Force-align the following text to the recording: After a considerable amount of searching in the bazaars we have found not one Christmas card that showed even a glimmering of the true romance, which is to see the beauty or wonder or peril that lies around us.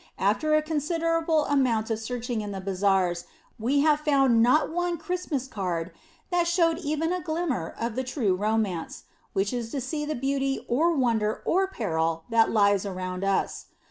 After 0.17 0.55
a 0.55 0.63
considerable 0.63 1.45
amount 1.45 1.91
of 1.91 1.99
searching 1.99 2.41
in 2.41 2.51
the 2.51 2.59
bazaars 2.59 3.25
we 3.59 3.81
have 3.81 3.99
found 3.99 4.41
not 4.41 4.71
one 4.71 4.97
Christmas 4.97 5.47
card 5.47 5.91
that 6.31 6.47
showed 6.47 6.79
even 6.79 7.13
a 7.13 7.21
glimmering 7.21 7.73
of 7.79 7.93
the 7.95 8.03
true 8.03 8.33
romance, 8.35 9.03
which 9.33 9.53
is 9.53 9.69
to 9.69 9.79
see 9.79 10.03
the 10.03 10.15
beauty 10.15 10.65
or 10.67 10.91
wonder 10.95 11.43
or 11.45 11.67
peril 11.67 12.23
that 12.31 12.49
lies 12.49 12.83
around 12.83 13.23
us. 13.23 13.67